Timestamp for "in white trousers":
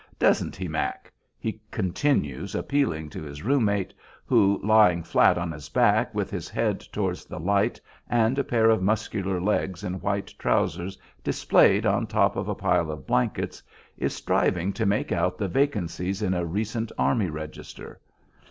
9.83-10.97